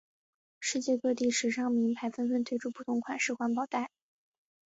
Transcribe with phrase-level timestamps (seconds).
[0.59, 3.91] 世界各地时尚品牌纷纷推出不同款式环保袋。